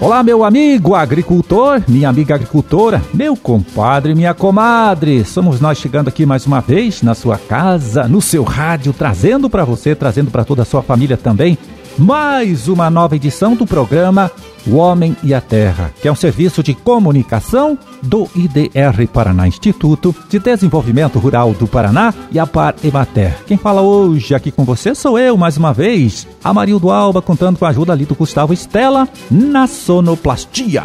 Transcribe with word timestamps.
Olá, 0.00 0.22
meu 0.22 0.42
amigo 0.44 0.94
agricultor, 0.94 1.82
minha 1.86 2.08
amiga 2.08 2.34
agricultora, 2.34 3.02
meu 3.12 3.36
compadre, 3.36 4.14
minha 4.14 4.32
comadre. 4.32 5.26
Somos 5.26 5.60
nós 5.60 5.76
chegando 5.76 6.08
aqui 6.08 6.24
mais 6.24 6.46
uma 6.46 6.58
vez 6.62 7.02
na 7.02 7.14
sua 7.14 7.36
casa, 7.36 8.08
no 8.08 8.22
seu 8.22 8.42
rádio, 8.42 8.94
trazendo 8.94 9.50
para 9.50 9.62
você, 9.62 9.94
trazendo 9.94 10.30
para 10.30 10.42
toda 10.42 10.62
a 10.62 10.64
sua 10.64 10.80
família 10.82 11.18
também, 11.18 11.58
mais 12.00 12.66
uma 12.66 12.88
nova 12.88 13.14
edição 13.14 13.54
do 13.54 13.66
programa 13.66 14.30
O 14.66 14.76
Homem 14.76 15.14
e 15.22 15.34
a 15.34 15.40
Terra, 15.40 15.92
que 16.00 16.08
é 16.08 16.12
um 16.12 16.14
serviço 16.14 16.62
de 16.62 16.72
comunicação 16.72 17.78
do 18.02 18.26
IDR 18.34 19.06
Paraná 19.12 19.46
Instituto 19.46 20.14
de 20.28 20.38
Desenvolvimento 20.38 21.18
Rural 21.18 21.52
do 21.52 21.68
Paraná 21.68 22.14
e 22.32 22.38
a 22.38 22.46
Par 22.46 22.74
Emater. 22.82 23.36
Quem 23.46 23.58
fala 23.58 23.82
hoje 23.82 24.34
aqui 24.34 24.50
com 24.50 24.64
você 24.64 24.94
sou 24.94 25.18
eu, 25.18 25.36
mais 25.36 25.58
uma 25.58 25.74
vez, 25.74 26.26
Amarildo 26.42 26.90
Alba, 26.90 27.20
contando 27.20 27.58
com 27.58 27.66
a 27.66 27.68
ajuda 27.68 27.92
ali 27.92 28.06
do 28.06 28.14
Gustavo 28.14 28.54
Estela 28.54 29.06
na 29.30 29.66
sonoplastia. 29.66 30.84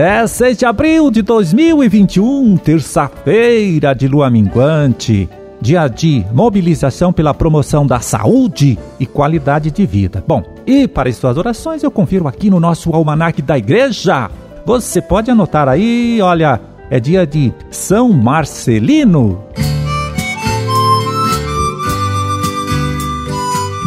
É 0.00 0.24
6 0.24 0.56
de 0.58 0.64
abril 0.64 1.10
de 1.10 1.22
2021, 1.22 2.56
terça-feira 2.58 3.92
de 3.92 4.06
lua 4.06 4.30
minguante, 4.30 5.28
dia 5.60 5.88
de 5.88 6.24
mobilização 6.32 7.12
pela 7.12 7.34
promoção 7.34 7.84
da 7.84 7.98
saúde 7.98 8.78
e 9.00 9.04
qualidade 9.04 9.72
de 9.72 9.84
vida. 9.84 10.22
Bom, 10.24 10.44
e 10.64 10.86
para 10.86 11.08
as 11.08 11.16
suas 11.16 11.36
orações 11.36 11.82
eu 11.82 11.90
confiro 11.90 12.28
aqui 12.28 12.48
no 12.48 12.60
nosso 12.60 12.94
almanaque 12.94 13.42
da 13.42 13.58
igreja. 13.58 14.30
Você 14.64 15.02
pode 15.02 15.32
anotar 15.32 15.68
aí, 15.68 16.20
olha, 16.22 16.60
é 16.88 17.00
dia 17.00 17.26
de 17.26 17.52
São 17.68 18.12
Marcelino. 18.12 19.42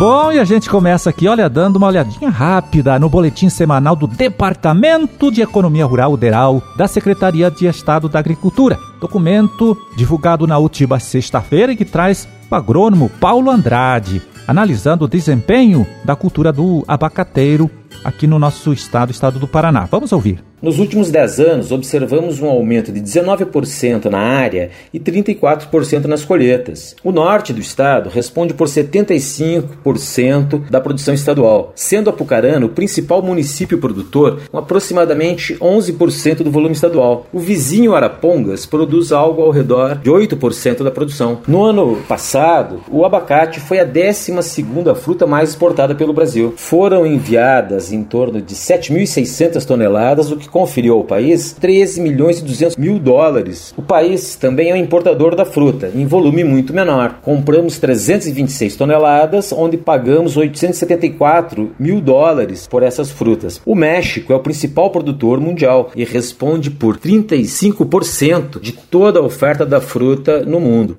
Bom, 0.02 0.32
e 0.32 0.40
a 0.40 0.44
gente 0.44 0.68
começa 0.68 1.12
aqui, 1.12 1.28
olha, 1.28 1.48
dando 1.48 1.76
uma 1.76 1.86
olhadinha 1.86 2.28
rápida 2.28 2.98
no 2.98 3.08
boletim 3.08 3.50
semanal 3.50 3.96
do 3.96 4.08
Departamento 4.08 5.32
de 5.32 5.44
Economia 5.44 5.86
Rural 5.86 6.14
Uderal 6.14 6.60
da 6.76 6.88
Secretaria 6.88 7.52
de 7.52 7.68
Estado 7.68 8.10
da 8.10 8.18
Agricultura. 8.18 8.80
Documento 9.00 9.78
divulgado 9.96 10.48
na 10.48 10.58
última 10.58 11.00
sexta-feira 11.00 11.72
e 11.72 11.76
que 11.76 11.86
traz 11.86 12.28
o 12.50 12.56
agrônomo 12.56 13.12
Paulo 13.20 13.52
Andrade, 13.52 14.24
analisando 14.48 15.06
o 15.06 15.08
desempenho 15.08 15.86
da 16.04 16.16
cultura 16.16 16.52
do 16.52 16.84
abacateiro 16.88 17.70
aqui 18.04 18.26
no 18.26 18.40
nosso 18.40 18.74
estado, 18.74 19.12
estado 19.12 19.38
do 19.38 19.48
Paraná. 19.48 19.86
Vamos 19.86 20.12
ouvir. 20.12 20.44
Nos 20.62 20.78
últimos 20.78 21.10
10 21.10 21.40
anos, 21.40 21.72
observamos 21.72 22.40
um 22.40 22.48
aumento 22.48 22.92
de 22.92 23.02
19% 23.02 24.06
na 24.06 24.20
área 24.20 24.70
e 24.94 25.00
34% 25.00 26.06
nas 26.06 26.24
colheitas. 26.24 26.96
O 27.04 27.12
norte 27.12 27.52
do 27.52 27.60
estado 27.60 28.12
responde 28.12 28.54
por 28.54 28.68
75% 28.68 30.70
da 30.70 30.80
produção 30.80 31.16
estadual, 31.16 31.72
sendo 31.74 32.12
Apucarana 32.12 32.64
o 32.64 32.70
principal 32.70 33.24
município 33.24 33.80
produtor, 33.80 34.42
com 34.52 34.58
aproximadamente 34.60 35.56
11% 35.56 36.44
do 36.44 36.52
volume 36.52 36.76
estadual. 36.76 37.26
O 37.34 37.40
vizinho 37.40 37.96
Arapongas 37.96 38.68
produz 38.68 39.12
algo 39.12 39.42
ao 39.42 39.50
redor 39.50 39.96
de 39.96 40.12
8% 40.12 40.84
da 40.84 40.92
produção. 40.92 41.40
No 41.48 41.64
ano 41.64 42.04
passado, 42.08 42.82
o 42.92 43.04
abacate 43.04 43.60
foi 43.60 43.80
a 43.80 43.88
12ª 43.88 44.94
fruta 44.94 45.26
mais 45.26 45.50
exportada 45.50 45.96
pelo 45.96 46.14
Brasil. 46.14 46.54
Foram 46.56 47.04
enviadas 47.04 47.92
em 47.92 48.04
torno 48.04 48.40
de 48.40 48.54
7.600 48.54 49.66
toneladas, 49.66 50.30
o 50.30 50.38
que 50.38 50.51
conferiu 50.52 50.96
ao 50.96 51.04
país 51.04 51.54
13 51.54 52.02
milhões 52.02 52.40
e 52.40 52.44
200 52.44 52.78
mil 52.78 53.00
dólares. 53.00 53.74
O 53.78 53.82
país 53.82 54.36
também 54.36 54.70
é 54.70 54.74
um 54.74 54.78
importador 54.78 55.36
da 55.36 55.46
fruta, 55.46 55.92
em 55.96 56.06
volume 56.06 56.44
muito 56.44 56.74
menor. 56.74 57.20
Compramos 57.22 57.80
326 57.80 58.76
toneladas, 58.76 59.52
onde 59.52 59.78
pagamos 59.78 60.38
874 60.38 61.72
mil 61.80 62.02
dólares 62.02 62.68
por 62.68 62.84
essas 62.84 63.10
frutas. 63.10 63.62
O 63.66 63.76
México 63.76 64.34
é 64.34 64.36
o 64.36 64.40
principal 64.40 64.90
produtor 64.90 65.40
mundial 65.40 65.92
e 65.96 66.04
responde 66.04 66.70
por 66.70 66.98
35% 66.98 68.60
de 68.60 68.74
toda 68.74 69.20
a 69.20 69.24
oferta 69.24 69.66
da 69.66 69.80
fruta 69.80 70.44
no 70.44 70.60
mundo. 70.60 70.98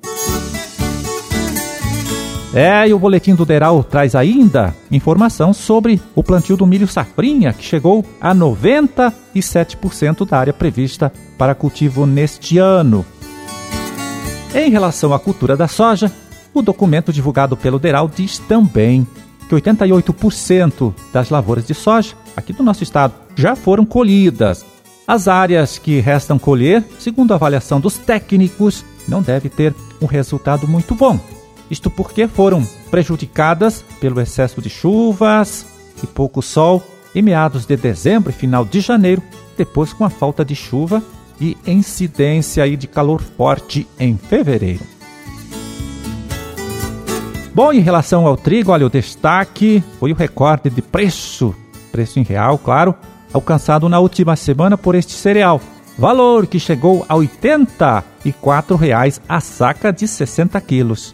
É, 2.53 2.87
e 2.87 2.93
o 2.93 2.99
boletim 2.99 3.33
do 3.33 3.45
Deral 3.45 3.83
traz 3.83 4.13
ainda 4.13 4.75
informação 4.91 5.51
sobre 5.53 5.99
o 6.13 6.21
plantio 6.21 6.55
do 6.55 6.67
milho 6.67 6.87
safrinha, 6.87 7.51
que 7.51 7.63
chegou 7.63 8.05
a 8.21 8.33
97% 8.33 10.27
da 10.27 10.37
área 10.37 10.53
prevista 10.53 11.11
para 11.35 11.55
cultivo 11.55 12.05
neste 12.05 12.59
ano. 12.59 13.03
Em 14.53 14.69
relação 14.69 15.15
à 15.15 15.19
cultura 15.19 15.57
da 15.57 15.67
soja, 15.67 16.11
o 16.53 16.61
documento 16.61 17.11
divulgado 17.11 17.57
pelo 17.57 17.79
Deral 17.79 18.07
diz 18.07 18.37
também 18.37 19.07
que 19.49 19.55
88% 19.55 20.93
das 21.11 21.31
lavouras 21.31 21.65
de 21.65 21.73
soja 21.73 22.13
aqui 22.37 22.53
do 22.53 22.61
nosso 22.61 22.83
estado 22.83 23.15
já 23.35 23.55
foram 23.55 23.83
colhidas. 23.83 24.63
As 25.07 25.27
áreas 25.27 25.79
que 25.79 25.99
restam 25.99 26.37
colher, 26.37 26.83
segundo 26.99 27.31
a 27.31 27.35
avaliação 27.35 27.79
dos 27.79 27.97
técnicos, 27.97 28.85
não 29.07 29.23
deve 29.23 29.49
ter 29.49 29.73
um 29.99 30.05
resultado 30.05 30.67
muito 30.67 30.93
bom. 30.93 31.19
Isto 31.73 31.89
porque 31.89 32.27
foram 32.27 32.63
prejudicadas 32.91 33.83
pelo 33.99 34.21
excesso 34.21 34.61
de 34.61 34.69
chuvas 34.69 35.65
e 36.03 36.05
pouco 36.05 36.39
sol 36.39 36.83
em 37.15 37.23
meados 37.23 37.65
de 37.65 37.75
dezembro 37.75 38.29
e 38.29 38.33
final 38.33 38.63
de 38.63 38.79
janeiro, 38.79 39.23
depois 39.57 39.91
com 39.91 40.05
a 40.05 40.09
falta 40.09 40.45
de 40.45 40.55
chuva 40.55 41.01
e 41.41 41.57
incidência 41.65 42.63
aí 42.63 42.77
de 42.77 42.85
calor 42.85 43.23
forte 43.23 43.87
em 43.99 44.15
fevereiro. 44.17 44.83
Bom, 47.55 47.73
em 47.73 47.79
relação 47.79 48.27
ao 48.27 48.37
trigo, 48.37 48.71
olha, 48.71 48.85
o 48.85 48.89
destaque 48.89 49.83
foi 49.99 50.11
o 50.11 50.15
recorde 50.15 50.69
de 50.69 50.81
preço, 50.83 51.55
preço 51.91 52.19
em 52.19 52.23
real, 52.23 52.59
claro, 52.59 52.93
alcançado 53.33 53.89
na 53.89 53.99
última 53.99 54.35
semana 54.35 54.77
por 54.77 54.93
este 54.93 55.13
cereal. 55.13 55.59
Valor 55.97 56.45
que 56.45 56.59
chegou 56.59 57.03
a 57.09 57.15
84 57.15 58.75
reais 58.75 59.19
a 59.27 59.39
saca 59.39 59.91
de 59.91 60.07
60 60.07 60.61
quilos. 60.61 61.11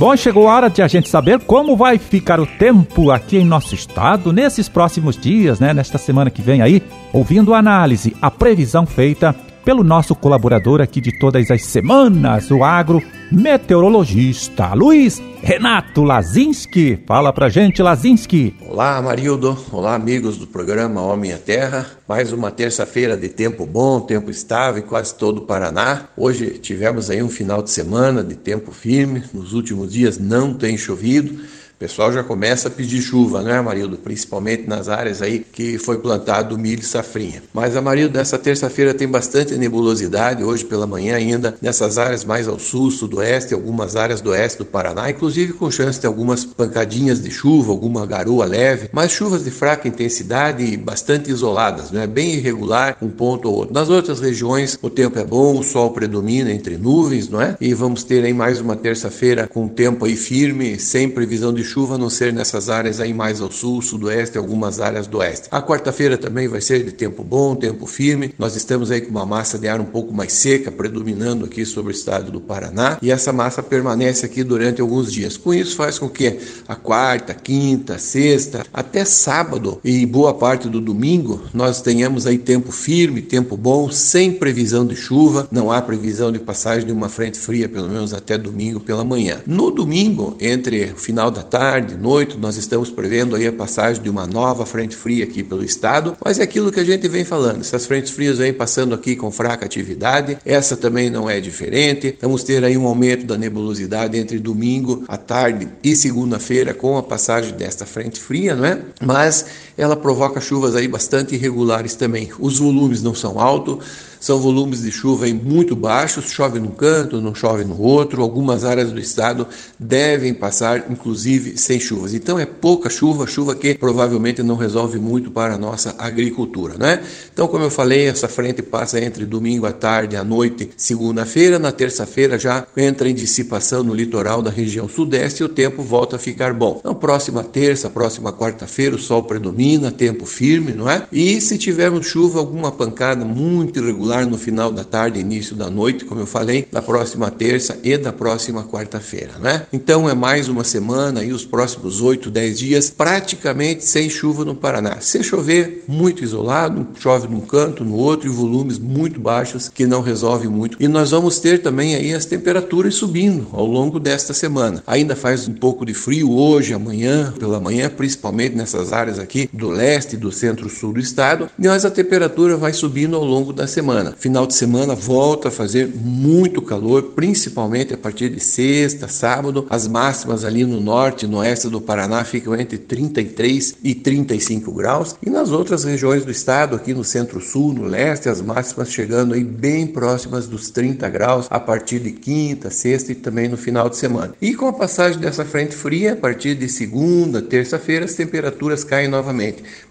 Bom, 0.00 0.16
chegou 0.16 0.48
a 0.48 0.54
hora 0.54 0.70
de 0.70 0.80
a 0.80 0.88
gente 0.88 1.10
saber 1.10 1.40
como 1.40 1.76
vai 1.76 1.98
ficar 1.98 2.40
o 2.40 2.46
tempo 2.46 3.10
aqui 3.10 3.36
em 3.36 3.44
nosso 3.44 3.74
estado 3.74 4.32
nesses 4.32 4.66
próximos 4.66 5.14
dias, 5.14 5.60
né? 5.60 5.74
Nesta 5.74 5.98
semana 5.98 6.30
que 6.30 6.40
vem 6.40 6.62
aí, 6.62 6.82
ouvindo 7.12 7.52
a 7.52 7.58
análise, 7.58 8.16
a 8.18 8.30
previsão 8.30 8.86
feita 8.86 9.36
pelo 9.64 9.84
nosso 9.84 10.14
colaborador 10.14 10.80
aqui 10.80 11.00
de 11.00 11.18
todas 11.18 11.50
as 11.50 11.64
semanas, 11.64 12.50
o 12.50 12.64
agro 12.64 13.02
meteorologista 13.30 14.74
Luiz 14.74 15.22
Renato 15.42 16.02
Lazinski. 16.02 16.98
Fala 17.06 17.32
pra 17.32 17.48
gente, 17.48 17.82
Lazinski. 17.82 18.54
Olá, 18.68 19.00
Marildo. 19.00 19.56
Olá, 19.72 19.94
amigos 19.94 20.36
do 20.36 20.46
programa 20.46 21.00
Homem 21.00 21.32
à 21.32 21.38
Terra. 21.38 21.86
Mais 22.06 22.32
uma 22.32 22.50
terça-feira 22.50 23.16
de 23.16 23.28
tempo 23.28 23.64
bom, 23.64 24.00
tempo 24.00 24.30
estável 24.30 24.82
em 24.82 24.86
quase 24.86 25.14
todo 25.14 25.38
o 25.38 25.46
Paraná. 25.46 26.08
Hoje 26.16 26.58
tivemos 26.58 27.10
aí 27.10 27.22
um 27.22 27.28
final 27.28 27.62
de 27.62 27.70
semana 27.70 28.22
de 28.22 28.34
tempo 28.34 28.72
firme. 28.72 29.22
Nos 29.32 29.52
últimos 29.52 29.92
dias 29.92 30.18
não 30.18 30.52
tem 30.52 30.76
chovido 30.76 31.40
pessoal 31.80 32.12
já 32.12 32.22
começa 32.22 32.68
a 32.68 32.70
pedir 32.70 33.00
chuva, 33.00 33.40
né, 33.40 33.54
Amarildo? 33.56 33.96
Principalmente 33.96 34.66
nas 34.66 34.90
áreas 34.90 35.22
aí 35.22 35.38
que 35.38 35.78
foi 35.78 35.96
plantado 35.96 36.58
milho 36.58 36.80
e 36.80 36.84
safrinha. 36.84 37.42
Mas, 37.54 37.74
Amarildo, 37.74 38.18
nessa 38.18 38.38
terça-feira 38.38 38.92
tem 38.92 39.08
bastante 39.08 39.56
nebulosidade, 39.56 40.44
hoje 40.44 40.62
pela 40.62 40.86
manhã 40.86 41.16
ainda, 41.16 41.56
nessas 41.62 41.96
áreas 41.96 42.22
mais 42.22 42.46
ao 42.46 42.58
sul, 42.58 42.90
sudoeste, 42.90 43.54
algumas 43.54 43.96
áreas 43.96 44.20
do 44.20 44.28
oeste 44.28 44.58
do 44.58 44.66
Paraná, 44.66 45.08
inclusive 45.08 45.54
com 45.54 45.70
chance 45.70 45.98
de 45.98 46.06
algumas 46.06 46.44
pancadinhas 46.44 47.22
de 47.22 47.30
chuva, 47.30 47.72
alguma 47.72 48.04
garoa 48.04 48.44
leve, 48.44 48.90
mas 48.92 49.10
chuvas 49.10 49.42
de 49.42 49.50
fraca 49.50 49.88
intensidade 49.88 50.62
e 50.62 50.76
bastante 50.76 51.30
isoladas, 51.30 51.90
não 51.90 52.02
é 52.02 52.06
bem 52.06 52.34
irregular 52.34 52.98
um 53.00 53.08
ponto 53.08 53.48
ou 53.48 53.54
outro. 53.54 53.72
Nas 53.72 53.88
outras 53.88 54.20
regiões 54.20 54.78
o 54.82 54.90
tempo 54.90 55.18
é 55.18 55.24
bom, 55.24 55.58
o 55.58 55.62
sol 55.62 55.92
predomina 55.92 56.52
entre 56.52 56.76
nuvens, 56.76 57.26
não 57.30 57.40
é? 57.40 57.56
E 57.58 57.72
vamos 57.72 58.04
ter 58.04 58.22
aí 58.22 58.34
mais 58.34 58.60
uma 58.60 58.76
terça-feira 58.76 59.48
com 59.48 59.66
tempo 59.66 60.04
aí 60.04 60.14
firme, 60.14 60.78
sem 60.78 61.08
previsão 61.08 61.54
de 61.54 61.69
chuva, 61.70 61.94
a 61.94 61.98
não 61.98 62.10
ser 62.10 62.32
nessas 62.32 62.68
áreas 62.68 63.00
aí 63.00 63.14
mais 63.14 63.40
ao 63.40 63.50
sul, 63.50 63.80
sudoeste 63.80 64.36
algumas 64.36 64.80
áreas 64.80 65.06
do 65.06 65.18
oeste. 65.18 65.48
A 65.50 65.62
quarta-feira 65.62 66.18
também 66.18 66.48
vai 66.48 66.60
ser 66.60 66.84
de 66.84 66.90
tempo 66.90 67.22
bom, 67.22 67.54
tempo 67.54 67.86
firme. 67.86 68.34
Nós 68.36 68.56
estamos 68.56 68.90
aí 68.90 69.00
com 69.00 69.10
uma 69.10 69.24
massa 69.24 69.56
de 69.56 69.68
ar 69.68 69.80
um 69.80 69.84
pouco 69.84 70.12
mais 70.12 70.32
seca 70.32 70.72
predominando 70.72 71.44
aqui 71.44 71.64
sobre 71.64 71.92
o 71.92 71.94
estado 71.94 72.32
do 72.32 72.40
Paraná 72.40 72.98
e 73.00 73.10
essa 73.12 73.32
massa 73.32 73.62
permanece 73.62 74.26
aqui 74.26 74.42
durante 74.42 74.80
alguns 74.80 75.12
dias. 75.12 75.36
Com 75.36 75.54
isso 75.54 75.76
faz 75.76 75.98
com 75.98 76.08
que 76.08 76.38
a 76.66 76.74
quarta, 76.74 77.34
quinta, 77.34 77.98
sexta, 77.98 78.64
até 78.72 79.04
sábado 79.04 79.78
e 79.84 80.04
boa 80.04 80.34
parte 80.34 80.68
do 80.68 80.80
domingo 80.80 81.42
nós 81.54 81.80
tenhamos 81.80 82.26
aí 82.26 82.38
tempo 82.38 82.72
firme, 82.72 83.22
tempo 83.22 83.56
bom, 83.56 83.90
sem 83.90 84.32
previsão 84.32 84.84
de 84.84 84.96
chuva. 84.96 85.46
Não 85.52 85.70
há 85.70 85.80
previsão 85.80 86.32
de 86.32 86.40
passagem 86.40 86.86
de 86.86 86.92
uma 86.92 87.08
frente 87.08 87.38
fria, 87.38 87.68
pelo 87.68 87.88
menos 87.88 88.12
até 88.12 88.36
domingo 88.36 88.80
pela 88.80 89.04
manhã. 89.04 89.40
No 89.46 89.70
domingo, 89.70 90.36
entre 90.40 90.92
o 90.92 90.96
final 90.96 91.30
da 91.30 91.42
tarde 91.42 91.59
tarde, 91.60 91.94
noite, 91.94 92.38
nós 92.38 92.56
estamos 92.56 92.88
prevendo 92.88 93.36
aí 93.36 93.46
a 93.46 93.52
passagem 93.52 94.02
de 94.02 94.08
uma 94.08 94.26
nova 94.26 94.64
frente 94.64 94.96
fria 94.96 95.24
aqui 95.24 95.42
pelo 95.42 95.62
estado, 95.62 96.16
mas 96.24 96.38
é 96.38 96.42
aquilo 96.42 96.72
que 96.72 96.80
a 96.80 96.84
gente 96.84 97.06
vem 97.06 97.22
falando, 97.22 97.60
essas 97.60 97.84
frentes 97.84 98.12
frias 98.12 98.38
vêm 98.38 98.50
passando 98.50 98.94
aqui 98.94 99.14
com 99.14 99.30
fraca 99.30 99.66
atividade, 99.66 100.38
essa 100.42 100.74
também 100.74 101.10
não 101.10 101.28
é 101.28 101.38
diferente, 101.38 102.16
vamos 102.18 102.42
ter 102.44 102.64
aí 102.64 102.78
um 102.78 102.86
aumento 102.86 103.26
da 103.26 103.36
nebulosidade 103.36 104.16
entre 104.16 104.38
domingo 104.38 105.04
à 105.06 105.18
tarde 105.18 105.68
e 105.84 105.94
segunda-feira 105.94 106.72
com 106.72 106.96
a 106.96 107.02
passagem 107.02 107.52
desta 107.54 107.84
frente 107.84 108.18
fria, 108.18 108.56
não 108.56 108.64
é? 108.64 108.78
Mas 108.98 109.44
ela 109.80 109.96
provoca 109.96 110.40
chuvas 110.40 110.76
aí 110.76 110.86
bastante 110.86 111.34
irregulares 111.34 111.94
também. 111.94 112.28
Os 112.38 112.58
volumes 112.58 113.02
não 113.02 113.14
são 113.14 113.40
altos, 113.40 113.78
são 114.20 114.38
volumes 114.38 114.82
de 114.82 114.92
chuva 114.92 115.26
muito 115.28 115.74
baixos, 115.74 116.30
chove 116.30 116.60
num 116.60 116.72
canto, 116.72 117.22
não 117.22 117.34
chove 117.34 117.64
no 117.64 117.80
outro. 117.80 118.20
Algumas 118.20 118.66
áreas 118.66 118.92
do 118.92 119.00
estado 119.00 119.46
devem 119.78 120.34
passar, 120.34 120.90
inclusive, 120.90 121.56
sem 121.56 121.80
chuvas. 121.80 122.12
Então 122.12 122.38
é 122.38 122.44
pouca 122.44 122.90
chuva, 122.90 123.26
chuva 123.26 123.54
que 123.54 123.74
provavelmente 123.74 124.42
não 124.42 124.56
resolve 124.56 124.98
muito 124.98 125.30
para 125.30 125.54
a 125.54 125.58
nossa 125.58 125.94
agricultura, 125.98 126.74
né? 126.76 127.02
Então, 127.32 127.48
como 127.48 127.64
eu 127.64 127.70
falei, 127.70 128.08
essa 128.08 128.28
frente 128.28 128.60
passa 128.60 129.02
entre 129.02 129.24
domingo 129.24 129.64
à 129.64 129.72
tarde, 129.72 130.16
à 130.16 130.22
noite, 130.22 130.68
segunda-feira. 130.76 131.58
Na 131.58 131.72
terça-feira 131.72 132.38
já 132.38 132.66
entra 132.76 133.08
em 133.08 133.14
dissipação 133.14 133.82
no 133.82 133.94
litoral 133.94 134.42
da 134.42 134.50
região 134.50 134.86
sudeste 134.86 135.42
e 135.42 135.46
o 135.46 135.48
tempo 135.48 135.82
volta 135.82 136.16
a 136.16 136.18
ficar 136.18 136.52
bom. 136.52 136.76
Então, 136.80 136.94
próxima 136.94 137.42
terça, 137.42 137.88
próxima 137.88 138.30
quarta-feira, 138.34 138.96
o 138.96 138.98
sol 138.98 139.22
predomina, 139.22 139.69
tempo 139.90 140.26
firme, 140.26 140.72
não 140.72 140.88
é? 140.90 141.06
E 141.12 141.40
se 141.40 141.58
tivermos 141.58 142.06
chuva, 142.06 142.38
alguma 142.38 142.72
pancada 142.72 143.24
muito 143.24 143.78
irregular 143.78 144.26
no 144.26 144.38
final 144.38 144.72
da 144.72 144.82
tarde, 144.82 145.20
início 145.20 145.54
da 145.54 145.70
noite, 145.70 146.04
como 146.04 146.20
eu 146.20 146.26
falei, 146.26 146.66
da 146.72 146.80
próxima 146.82 147.30
terça 147.30 147.78
e 147.84 147.96
da 147.96 148.12
próxima 148.12 148.64
quarta-feira, 148.64 149.38
né? 149.38 149.66
Então 149.72 150.08
é 150.08 150.14
mais 150.14 150.48
uma 150.48 150.64
semana 150.64 151.22
e 151.22 151.32
os 151.32 151.44
próximos 151.44 152.00
8, 152.00 152.30
10 152.30 152.58
dias 152.58 152.90
praticamente 152.90 153.84
sem 153.84 154.08
chuva 154.08 154.44
no 154.44 154.54
Paraná. 154.54 155.00
Se 155.00 155.22
chover, 155.22 155.84
muito 155.86 156.24
isolado, 156.24 156.88
chove 156.98 157.28
num 157.28 157.40
canto, 157.40 157.84
no 157.84 157.94
outro 157.94 158.28
e 158.28 158.32
volumes 158.32 158.78
muito 158.78 159.20
baixos 159.20 159.68
que 159.68 159.86
não 159.86 160.00
resolve 160.00 160.48
muito. 160.48 160.76
E 160.80 160.88
nós 160.88 161.10
vamos 161.10 161.38
ter 161.38 161.62
também 161.62 161.94
aí 161.94 162.14
as 162.14 162.24
temperaturas 162.24 162.94
subindo 162.94 163.48
ao 163.52 163.66
longo 163.66 164.00
desta 164.00 164.32
semana. 164.32 164.82
Ainda 164.86 165.14
faz 165.14 165.46
um 165.46 165.54
pouco 165.54 165.84
de 165.84 165.94
frio 165.94 166.32
hoje, 166.32 166.72
amanhã, 166.72 167.32
pela 167.38 167.60
manhã, 167.60 167.90
principalmente 167.90 168.56
nessas 168.56 168.92
áreas 168.92 169.18
aqui 169.18 169.48
do 169.60 169.68
leste 169.68 170.14
e 170.14 170.18
do 170.18 170.32
centro-sul 170.32 170.94
do 170.94 170.98
estado, 171.00 171.48
mas 171.58 171.84
a 171.84 171.90
temperatura 171.90 172.56
vai 172.56 172.72
subindo 172.72 173.14
ao 173.14 173.24
longo 173.24 173.52
da 173.52 173.66
semana. 173.66 174.14
Final 174.18 174.46
de 174.46 174.54
semana 174.54 174.94
volta 174.94 175.48
a 175.48 175.50
fazer 175.50 175.86
muito 175.94 176.62
calor, 176.62 177.12
principalmente 177.14 177.92
a 177.92 177.98
partir 177.98 178.30
de 178.30 178.40
sexta, 178.40 179.06
sábado. 179.06 179.66
As 179.68 179.86
máximas 179.86 180.44
ali 180.44 180.64
no 180.64 180.80
norte 180.80 181.26
e 181.26 181.28
no 181.28 181.38
oeste 181.38 181.68
do 181.68 181.80
Paraná 181.80 182.24
ficam 182.24 182.56
entre 182.56 182.78
33 182.78 183.76
e 183.84 183.94
35 183.94 184.72
graus. 184.72 185.14
E 185.24 185.28
nas 185.28 185.50
outras 185.50 185.84
regiões 185.84 186.24
do 186.24 186.30
estado, 186.30 186.74
aqui 186.74 186.94
no 186.94 187.04
centro-sul, 187.04 187.74
no 187.74 187.84
leste, 187.84 188.28
as 188.28 188.40
máximas 188.40 188.90
chegando 188.90 189.34
aí 189.34 189.44
bem 189.44 189.86
próximas 189.86 190.46
dos 190.46 190.70
30 190.70 191.08
graus 191.10 191.46
a 191.50 191.60
partir 191.60 192.00
de 192.00 192.12
quinta, 192.12 192.70
sexta 192.70 193.12
e 193.12 193.14
também 193.14 193.48
no 193.48 193.58
final 193.58 193.90
de 193.90 193.96
semana. 193.96 194.32
E 194.40 194.54
com 194.54 194.66
a 194.66 194.72
passagem 194.72 195.20
dessa 195.20 195.44
frente 195.44 195.74
fria, 195.74 196.14
a 196.14 196.16
partir 196.16 196.54
de 196.54 196.68
segunda, 196.68 197.42
terça-feira, 197.42 198.06
as 198.06 198.14
temperaturas 198.14 198.84
caem 198.84 199.08
novamente. 199.08 199.39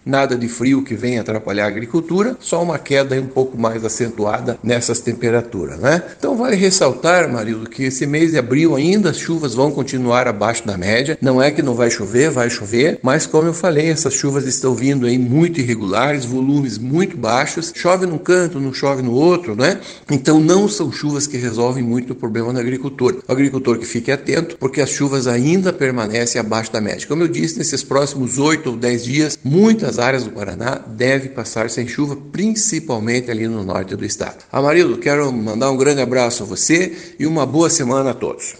Nada 0.05 0.35
de 0.35 0.47
frio 0.47 0.81
que 0.81 0.95
venha 0.95 1.21
atrapalhar 1.21 1.65
a 1.65 1.67
agricultura, 1.67 2.35
só 2.39 2.63
uma 2.63 2.79
queda 2.79 3.19
um 3.19 3.27
pouco 3.27 3.57
mais 3.57 3.85
acentuada 3.85 4.57
nessas 4.63 4.99
temperaturas, 4.99 5.77
né? 5.79 6.01
Então 6.17 6.35
vale 6.35 6.55
ressaltar, 6.55 7.31
marido, 7.31 7.69
que 7.69 7.83
esse 7.83 8.07
mês 8.07 8.31
de 8.31 8.37
abril 8.37 8.75
ainda 8.75 9.11
as 9.11 9.17
chuvas 9.17 9.53
vão 9.53 9.71
continuar 9.71 10.27
abaixo 10.27 10.65
da 10.65 10.77
média. 10.77 11.17
Não 11.21 11.41
é 11.41 11.51
que 11.51 11.61
não 11.61 11.75
vai 11.75 11.91
chover, 11.91 12.31
vai 12.31 12.49
chover, 12.49 12.99
mas 13.03 13.27
como 13.27 13.49
eu 13.49 13.53
falei, 13.53 13.89
essas 13.89 14.13
chuvas 14.13 14.45
estão 14.45 14.73
vindo 14.73 15.05
aí 15.05 15.17
muito 15.17 15.59
irregulares, 15.59 16.25
volumes 16.25 16.77
muito 16.77 17.17
baixos. 17.17 17.71
Chove 17.75 18.05
num 18.05 18.17
canto, 18.17 18.59
não 18.59 18.73
chove 18.73 19.01
no 19.01 19.13
outro, 19.13 19.55
né? 19.55 19.79
Então 20.09 20.39
não 20.39 20.67
são 20.67 20.91
chuvas 20.91 21.27
que 21.27 21.37
resolvem 21.37 21.83
muito 21.83 22.13
o 22.13 22.15
problema 22.15 22.51
na 22.51 22.59
agricultura. 22.59 23.17
O 23.27 23.31
agricultor 23.31 23.77
que 23.77 23.85
fique 23.85 24.11
atento, 24.11 24.57
porque 24.57 24.81
as 24.81 24.89
chuvas 24.89 25.27
ainda 25.27 25.71
permanecem 25.71 26.39
abaixo 26.39 26.71
da 26.71 26.81
média. 26.81 27.07
Como 27.07 27.23
eu 27.23 27.27
disse, 27.27 27.57
nesses 27.57 27.83
próximos 27.83 28.37
8 28.37 28.71
ou 28.71 28.75
10 28.75 29.03
dias, 29.03 29.38
muitas 29.43 29.99
áreas 29.99 30.23
do 30.23 30.31
Paraná 30.31 30.81
devem 30.87 31.29
passar 31.29 31.69
sem 31.69 31.87
chuva, 31.87 32.17
principalmente 32.31 33.31
ali 33.31 33.47
no 33.47 33.63
norte 33.63 33.95
do 33.95 34.05
estado. 34.05 34.43
Amarildo, 34.51 34.97
quero 34.97 35.31
mandar 35.31 35.71
um 35.71 35.77
grande 35.77 36.01
abraço 36.01 36.43
a 36.43 36.45
você 36.45 37.15
e 37.19 37.25
uma 37.25 37.45
boa 37.45 37.69
semana 37.69 38.11
a 38.11 38.13
todos. 38.13 38.55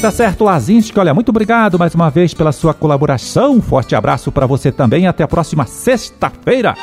Tá 0.00 0.10
certo, 0.10 0.44
Lazinski. 0.44 0.98
Olha, 0.98 1.12
muito 1.12 1.28
obrigado 1.28 1.78
mais 1.78 1.94
uma 1.94 2.08
vez 2.08 2.32
pela 2.32 2.52
sua 2.52 2.72
colaboração. 2.72 3.60
Forte 3.60 3.94
abraço 3.94 4.32
para 4.32 4.46
você 4.46 4.72
também. 4.72 5.06
Até 5.06 5.22
a 5.22 5.28
próxima 5.28 5.66
sexta-feira. 5.66 6.74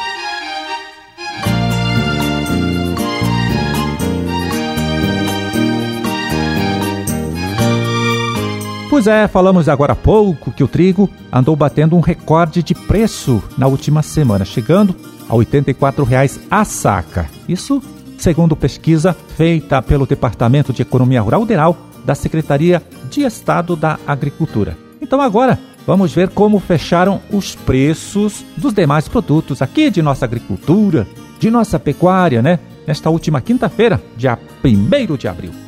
Pois 8.98 9.06
é, 9.06 9.28
falamos 9.28 9.70
agora 9.70 9.94
há 9.94 9.96
pouco 9.96 10.52
que 10.52 10.64
o 10.64 10.68
trigo 10.68 11.08
andou 11.32 11.56
batendo 11.56 11.96
um 11.96 12.00
recorde 12.00 12.64
de 12.64 12.74
preço 12.74 13.44
na 13.56 13.68
última 13.68 14.02
semana, 14.02 14.44
chegando 14.44 14.96
a 15.30 15.34
R$ 15.34 15.46
84,00 15.46 16.40
a 16.50 16.66
saca. 16.66 17.30
Isso 17.48 17.80
segundo 18.18 18.56
pesquisa 18.56 19.14
feita 19.14 19.84
pelo 19.84 20.08
Departamento 20.08 20.74
de 20.74 20.82
Economia 20.82 21.22
Rural 21.22 21.44
Rural 21.44 21.78
da 22.04 22.16
Secretaria 22.16 22.82
de 23.08 23.22
Estado 23.22 23.76
da 23.76 24.00
Agricultura. 24.08 24.76
Então 25.00 25.22
agora 25.22 25.60
vamos 25.86 26.12
ver 26.12 26.30
como 26.30 26.60
fecharam 26.60 27.22
os 27.32 27.54
preços 27.54 28.44
dos 28.58 28.74
demais 28.74 29.08
produtos 29.08 29.62
aqui 29.62 29.92
de 29.92 30.02
nossa 30.02 30.26
agricultura, 30.26 31.06
de 31.40 31.52
nossa 31.52 31.78
pecuária, 31.78 32.42
né? 32.42 32.58
Nesta 32.88 33.12
última 33.12 33.42
quinta-feira, 33.42 34.02
dia 34.18 34.40
1 34.66 35.16
de 35.16 35.28
abril. 35.28 35.67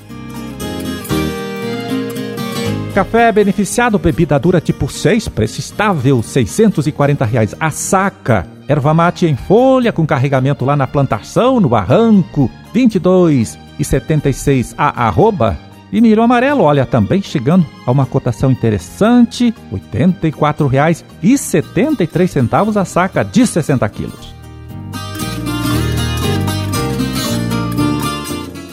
Café 2.93 3.31
beneficiado, 3.31 3.97
bebida 3.99 4.39
dura 4.39 4.59
tipo 4.59 4.89
6, 4.89 5.27
preço 5.29 5.59
estável, 5.59 6.23
640 6.23 7.23
reais 7.23 7.53
a 7.59 7.69
saca. 7.69 8.47
Erva 8.67 8.91
mate 8.93 9.25
em 9.25 9.35
folha 9.35 9.93
com 9.93 10.05
carregamento 10.05 10.63
lá 10.65 10.75
na 10.75 10.85
plantação, 10.87 11.59
no 11.59 11.69
barranco, 11.69 12.51
22,76 12.73 14.73
a 14.77 15.07
arroba. 15.07 15.57
E 15.91 15.99
milho 16.01 16.21
amarelo, 16.21 16.61
olha, 16.63 16.85
também 16.85 17.19
chegando 17.21 17.65
a 17.85 17.91
uma 17.91 18.05
cotação 18.05 18.51
interessante, 18.51 19.53
R$ 19.71 19.81
84,73 19.93 22.75
a 22.75 22.85
saca 22.85 23.23
de 23.23 23.47
60 23.47 23.87
quilos. 23.89 24.38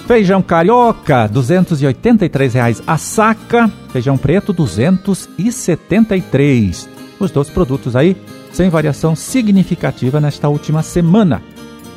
Feijão 0.06 0.40
carioca, 0.40 1.26
283 1.26 2.54
reais 2.54 2.80
a 2.86 2.96
saca. 2.96 3.68
Feijão 3.88 4.16
preto, 4.16 4.52
R$ 4.52 4.58
273. 4.58 6.88
Os 7.18 7.32
dois 7.32 7.50
produtos 7.50 7.96
aí 7.96 8.16
sem 8.52 8.70
variação 8.70 9.16
significativa 9.16 10.20
nesta 10.20 10.48
última 10.48 10.84
semana. 10.84 11.42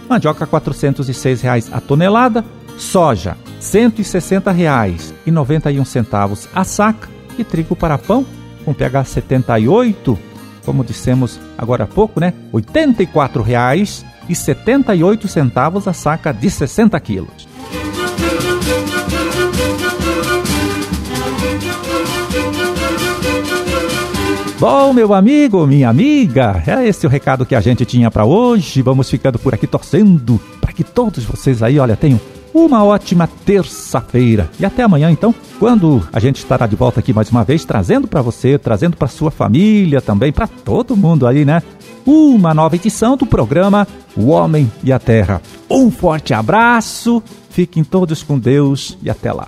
Mandioca, 0.10 0.48
406 0.48 1.44
reais 1.44 1.70
a 1.72 1.80
tonelada. 1.80 2.44
Soja, 2.80 3.38
160 3.60 4.52
reais 4.52 5.14
e 5.24 5.30
91 5.30 5.86
centavos 5.86 6.50
a 6.56 6.64
saca. 6.64 7.08
E 7.38 7.44
trigo 7.44 7.76
para 7.76 8.00
pão, 8.00 8.26
com 8.66 8.74
pH 8.74 9.04
78, 9.04 10.18
como 10.66 10.84
dissemos 10.84 11.40
agora 11.56 11.84
há 11.84 11.88
pouco, 11.88 12.20
né? 12.20 12.34
84 12.52 13.44
reais 13.44 14.04
e 14.28 14.34
78 14.34 15.28
centavos 15.28 15.88
a 15.88 15.94
saca 15.94 16.34
de 16.34 16.50
60 16.50 17.00
quilos. 17.00 17.49
Bom, 24.60 24.92
meu 24.92 25.14
amigo, 25.14 25.66
minha 25.66 25.88
amiga, 25.88 26.62
é 26.68 26.86
esse 26.86 27.08
o 27.08 27.10
recado 27.10 27.46
que 27.46 27.56
a 27.56 27.62
gente 27.62 27.86
tinha 27.86 28.12
para 28.12 28.26
hoje. 28.26 28.82
Vamos 28.82 29.10
ficando 29.10 29.40
por 29.40 29.54
aqui 29.54 29.66
torcendo 29.66 30.38
para 30.60 30.74
que 30.74 30.84
todos 30.84 31.24
vocês 31.24 31.64
aí, 31.64 31.80
olha, 31.80 31.96
tenham 31.96 32.20
uma 32.54 32.84
ótima 32.84 33.26
terça-feira. 33.46 34.50
E 34.60 34.66
até 34.66 34.84
amanhã, 34.84 35.10
então, 35.10 35.34
quando 35.58 36.06
a 36.12 36.20
gente 36.20 36.40
estará 36.40 36.68
de 36.68 36.76
volta 36.76 37.00
aqui 37.00 37.14
mais 37.14 37.30
uma 37.32 37.46
vez, 37.46 37.64
trazendo 37.64 38.06
para 38.06 38.22
você, 38.22 38.58
trazendo 38.58 38.98
para 38.98 39.08
sua 39.08 39.32
família 39.32 40.02
também, 40.02 40.34
para 40.34 40.46
todo 40.46 40.98
mundo 40.98 41.26
aí, 41.26 41.46
né? 41.46 41.64
Uma 42.06 42.54
nova 42.54 42.76
edição 42.76 43.16
do 43.16 43.26
programa 43.26 43.88
O 44.14 44.28
Homem 44.28 44.70
e 44.84 44.92
a 44.92 45.00
Terra. 45.00 45.42
Um 45.70 45.90
forte 45.90 46.34
abraço, 46.34 47.24
fiquem 47.50 47.82
todos 47.82 48.24
com 48.24 48.38
Deus 48.38 48.98
e 49.02 49.10
até 49.10 49.32
lá. 49.32 49.48